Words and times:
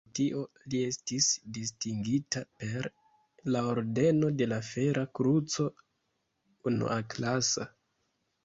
Por 0.05 0.13
tio 0.17 0.39
li 0.73 0.79
estis 0.91 1.25
distingita 1.57 2.41
per 2.63 2.87
la 3.57 3.61
ordeno 3.75 4.31
de 4.41 4.49
la 4.49 4.59
Fera 4.71 5.05
Kruco 5.21 5.69
unuaklasa. 6.73 7.73